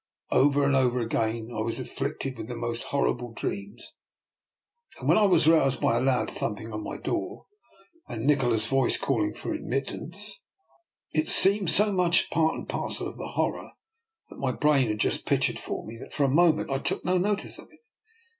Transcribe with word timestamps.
Over 0.31 0.63
and 0.65 0.75
over 0.75 0.99
again 0.99 1.51
I 1.55 1.59
was 1.61 1.79
afflicted 1.79 2.35
with 2.35 2.47
the 2.47 2.55
most 2.55 2.85
horrible 2.85 3.33
dreams; 3.33 3.97
and 4.99 5.07
when 5.07 5.19
I 5.19 5.25
was 5.25 5.47
roused 5.47 5.79
by 5.79 5.95
a 5.95 6.01
loud 6.01 6.31
thumping 6.31 6.73
on 6.73 6.81
my 6.83 6.97
door, 6.97 7.45
and 8.07 8.25
Nikola's 8.25 8.65
voice 8.65 8.97
calling 8.97 9.35
for 9.35 9.53
admittance, 9.53 10.39
it 11.13 11.27
seemed 11.29 11.69
so 11.69 11.91
much 11.91 12.31
part 12.31 12.55
and 12.55 12.67
parcel 12.67 13.07
of 13.07 13.17
the 13.17 13.27
horror 13.33 13.73
my 14.31 14.51
brain 14.51 14.87
had 14.87 14.99
just 14.99 15.27
pictured 15.27 15.59
for 15.59 15.85
me, 15.85 15.99
that 15.99 16.13
for 16.13 16.23
the 16.27 16.33
moment 16.33 16.71
I 16.71 16.79
took 16.79 17.05
no 17.05 17.19
notice 17.19 17.59
of 17.59 17.67
it. 17.71 17.81